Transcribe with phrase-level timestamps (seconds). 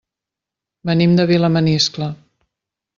[0.91, 2.13] Venim de Vilamaniscle.